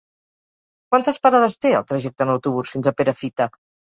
Quantes 0.93 1.19
parades 1.25 1.57
té 1.65 1.73
el 1.79 1.85
trajecte 1.91 2.27
en 2.27 2.33
autobús 2.37 2.75
fins 2.77 2.89
a 2.93 2.97
Perafita? 3.03 3.51